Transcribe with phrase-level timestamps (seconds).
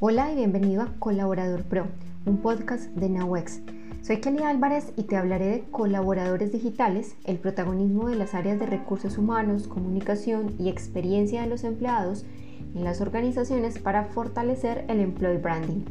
[0.00, 1.88] Hola y bienvenido a Colaborador Pro,
[2.24, 3.62] un podcast de NowEx.
[4.02, 8.66] Soy Kelly Álvarez y te hablaré de colaboradores digitales, el protagonismo de las áreas de
[8.66, 12.24] recursos humanos, comunicación y experiencia de los empleados
[12.76, 15.84] en las organizaciones para fortalecer el employee branding.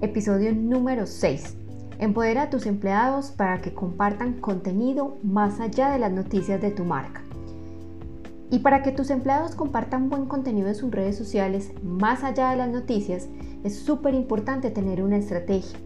[0.00, 1.56] Episodio número 6.
[2.00, 6.84] Empodera a tus empleados para que compartan contenido más allá de las noticias de tu
[6.84, 7.22] marca.
[8.52, 12.58] Y para que tus empleados compartan buen contenido en sus redes sociales, más allá de
[12.58, 13.30] las noticias,
[13.64, 15.78] es súper importante tener una estrategia.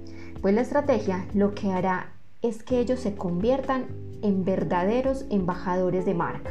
[0.42, 3.86] Pues la estrategia lo que hará es que ellos se conviertan
[4.20, 6.50] en verdaderos embajadores de marca.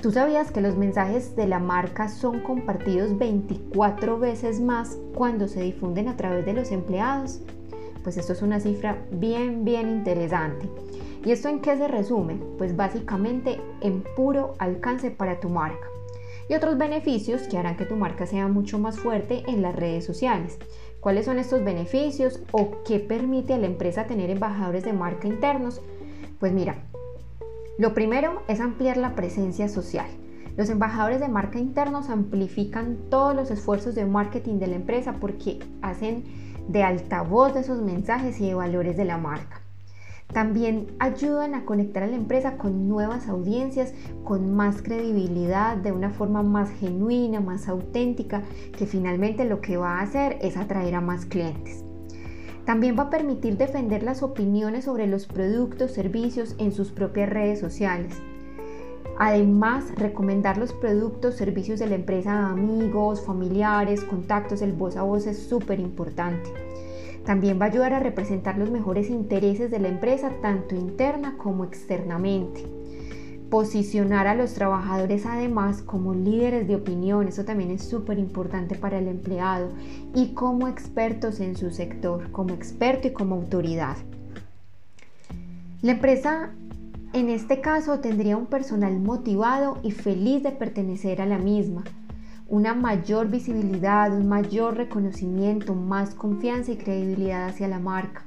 [0.00, 5.60] ¿Tú sabías que los mensajes de la marca son compartidos 24 veces más cuando se
[5.60, 7.40] difunden a través de los empleados?
[8.04, 10.68] Pues esto es una cifra bien, bien interesante.
[11.26, 12.36] ¿Y esto en qué se resume?
[12.56, 15.88] Pues básicamente en puro alcance para tu marca.
[16.48, 20.04] Y otros beneficios que harán que tu marca sea mucho más fuerte en las redes
[20.04, 20.56] sociales.
[21.00, 25.80] ¿Cuáles son estos beneficios o qué permite a la empresa tener embajadores de marca internos?
[26.38, 26.76] Pues mira,
[27.76, 30.06] lo primero es ampliar la presencia social.
[30.56, 35.58] Los embajadores de marca internos amplifican todos los esfuerzos de marketing de la empresa porque
[35.82, 36.22] hacen
[36.68, 39.65] de altavoz de esos mensajes y de valores de la marca.
[40.32, 46.10] También ayudan a conectar a la empresa con nuevas audiencias, con más credibilidad, de una
[46.10, 48.42] forma más genuina, más auténtica,
[48.76, 51.84] que finalmente lo que va a hacer es atraer a más clientes.
[52.66, 57.60] También va a permitir defender las opiniones sobre los productos, servicios en sus propias redes
[57.60, 58.20] sociales.
[59.18, 65.02] Además, recomendar los productos, servicios de la empresa a amigos, familiares, contactos, el voz a
[65.02, 66.50] voz es súper importante.
[67.26, 71.64] También va a ayudar a representar los mejores intereses de la empresa, tanto interna como
[71.64, 72.64] externamente.
[73.50, 78.98] Posicionar a los trabajadores además como líderes de opinión, eso también es súper importante para
[78.98, 79.70] el empleado,
[80.14, 83.96] y como expertos en su sector, como experto y como autoridad.
[85.82, 86.52] La empresa
[87.12, 91.82] en este caso tendría un personal motivado y feliz de pertenecer a la misma
[92.48, 98.24] una mayor visibilidad, un mayor reconocimiento, más confianza y credibilidad hacia la marca,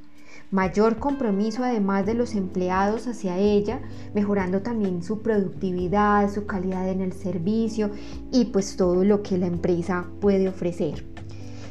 [0.52, 3.82] mayor compromiso además de los empleados hacia ella,
[4.14, 7.92] mejorando también su productividad, su calidad en el servicio
[8.32, 11.06] y pues todo lo que la empresa puede ofrecer.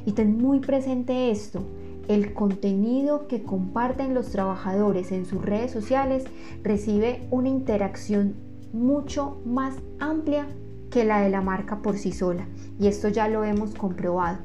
[0.06, 1.62] Y ten muy presente esto,
[2.08, 6.24] el contenido que comparten los trabajadores en sus redes sociales
[6.62, 8.36] recibe una interacción
[8.72, 10.46] mucho más amplia
[10.90, 12.46] que la de la marca por sí sola.
[12.78, 14.38] Y esto ya lo hemos comprobado.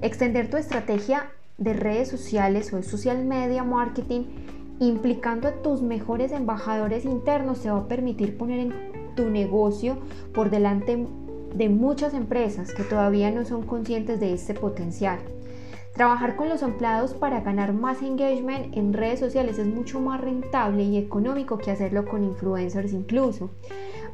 [0.00, 4.24] Extender tu estrategia de redes sociales o de social media marketing
[4.80, 8.72] implicando a tus mejores embajadores internos te va a permitir poner en
[9.16, 9.98] tu negocio
[10.32, 11.04] por delante
[11.54, 15.18] de muchas empresas que todavía no son conscientes de este potencial.
[15.98, 20.84] Trabajar con los empleados para ganar más engagement en redes sociales es mucho más rentable
[20.84, 23.50] y económico que hacerlo con influencers incluso.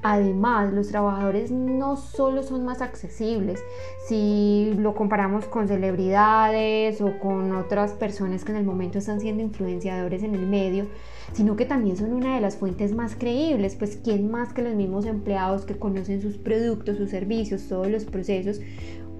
[0.02, 3.62] Además, los trabajadores no solo son más accesibles,
[4.06, 9.42] si lo comparamos con celebridades o con otras personas que en el momento están siendo
[9.42, 10.86] influenciadores en el medio,
[11.34, 14.74] sino que también son una de las fuentes más creíbles, pues quién más que los
[14.74, 18.60] mismos empleados que conocen sus productos, sus servicios, todos los procesos,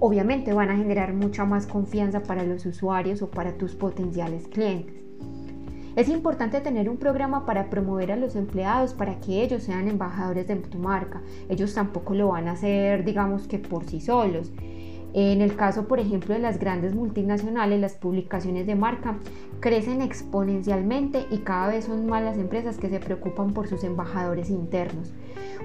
[0.00, 5.04] obviamente van a generar mucha más confianza para los usuarios o para tus potenciales clientes.
[5.96, 10.48] Es importante tener un programa para promover a los empleados para que ellos sean embajadores
[10.48, 11.22] de tu marca.
[11.48, 14.50] Ellos tampoco lo van a hacer, digamos que por sí solos.
[15.16, 19.16] En el caso, por ejemplo, de las grandes multinacionales, las publicaciones de marca
[19.60, 24.50] crecen exponencialmente y cada vez son más las empresas que se preocupan por sus embajadores
[24.50, 25.12] internos.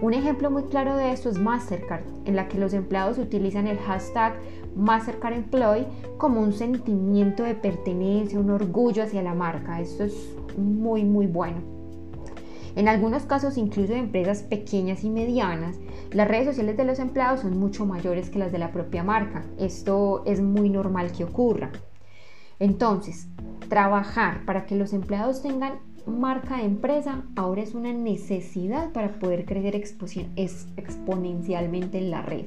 [0.04, 3.80] Un ejemplo muy claro de esto es Mastercard, en la que los empleados utilizan el
[3.80, 4.36] hashtag
[4.76, 5.88] Mastercard Employee
[6.20, 9.82] como un sentimiento de pertenencia, un orgullo hacia la marca.
[9.82, 11.79] Esto es muy, muy bueno.
[12.76, 15.78] En algunos casos, incluso de empresas pequeñas y medianas,
[16.12, 19.44] las redes sociales de los empleados son mucho mayores que las de la propia marca.
[19.58, 21.72] Esto es muy normal que ocurra.
[22.60, 23.28] Entonces,
[23.70, 29.46] trabajar para que los empleados tengan marca de empresa ahora es una necesidad para poder
[29.46, 32.46] crecer exponencialmente en la red.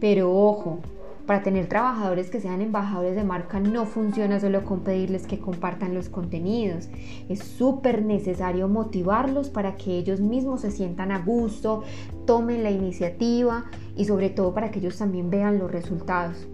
[0.00, 0.80] Pero ojo,
[1.26, 5.94] para tener trabajadores que sean embajadores de marca no funciona solo con pedirles que compartan
[5.94, 6.88] los contenidos.
[7.28, 11.82] Es súper necesario motivarlos para que ellos mismos se sientan a gusto,
[12.26, 16.48] tomen la iniciativa y sobre todo para que ellos también vean los resultados.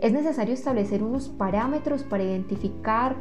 [0.00, 3.16] Es necesario establecer unos parámetros para identificar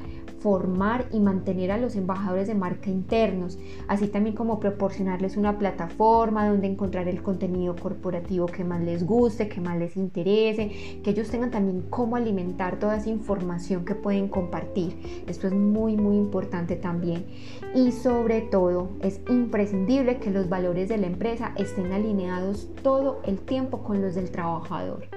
[0.46, 3.58] formar y mantener a los embajadores de marca internos,
[3.88, 9.50] así también como proporcionarles una plataforma donde encontrar el contenido corporativo que más les guste,
[9.50, 14.28] que más les interese, que ellos tengan también cómo alimentar toda esa información que pueden
[14.28, 15.24] compartir.
[15.26, 17.26] Esto es muy, muy importante también.
[17.74, 23.40] Y sobre todo, es imprescindible que los valores de la empresa estén alineados todo el
[23.40, 25.08] tiempo con los del trabajador.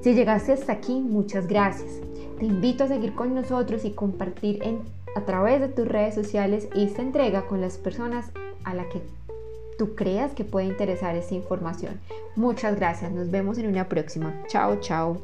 [0.00, 2.13] Si llegaste hasta aquí, muchas gracias.
[2.38, 4.62] Te invito a seguir con nosotros y compartir
[5.14, 8.30] a través de tus redes sociales esta entrega con las personas
[8.64, 9.02] a las que
[9.78, 12.00] tú creas que puede interesar esta información.
[12.36, 14.34] Muchas gracias, nos vemos en una próxima.
[14.48, 15.20] Chao, chao.